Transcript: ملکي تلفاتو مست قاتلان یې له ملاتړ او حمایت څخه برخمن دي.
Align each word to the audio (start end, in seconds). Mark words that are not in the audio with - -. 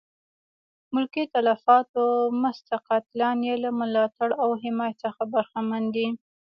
ملکي 0.93 1.23
تلفاتو 1.33 2.03
مست 2.41 2.67
قاتلان 2.87 3.37
یې 3.47 3.55
له 3.63 3.69
ملاتړ 3.79 4.29
او 4.43 4.49
حمایت 4.61 4.95
څخه 5.05 5.21
برخمن 5.33 5.83
دي. 5.95 6.07